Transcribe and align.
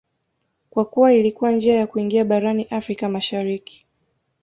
kwa 0.69 0.85
kuwa 0.85 1.13
ilikuwa 1.13 1.51
njia 1.51 1.75
ya 1.75 1.87
kuingia 1.87 2.25
barani 2.25 2.63
Afrika 2.63 3.09
Mashariki 3.09 3.85